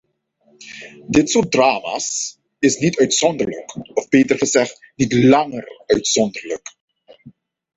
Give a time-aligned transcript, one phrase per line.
[1.07, 6.73] Dit soort drama's is niet uitzonderlijk, of beter gezegd niet langer uitzonderlijk.